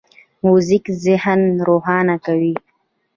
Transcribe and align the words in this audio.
موزیک 0.43 0.85
ذهن 1.03 1.41
روښانه 1.67 2.15
کوي. 2.25 2.55